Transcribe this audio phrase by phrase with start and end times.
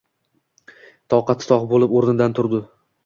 [1.15, 2.63] Toqati toq bo‘lib, o‘rnidan turdi.